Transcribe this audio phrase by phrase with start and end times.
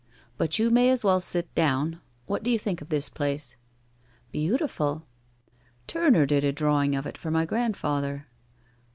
[0.35, 2.01] But you may as well sit down.
[2.25, 3.55] What do you think of this place?'
[4.29, 5.03] 1 Beautiful.' 1
[5.85, 8.25] Turner did a drawing of it for mv grandfather.'